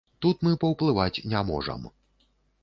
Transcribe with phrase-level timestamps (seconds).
[0.25, 1.87] Тут мы паўплываць не можам.